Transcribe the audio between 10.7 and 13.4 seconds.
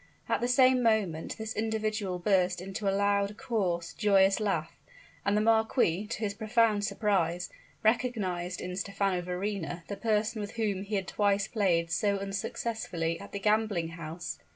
he had twice played so unsuccessfully at the